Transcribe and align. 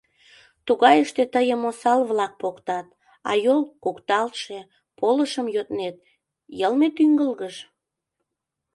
Тугайыште 0.65 1.23
тыйым 1.33 1.61
осал-влак 1.69 2.33
поктат, 2.41 2.87
а 3.29 3.31
йол— 3.45 3.61
кукталтше, 3.83 4.59
полышым 4.99 5.47
йоднет— 5.55 5.95
йылме 6.59 6.87
тӱҥгылгыш?... 6.97 7.55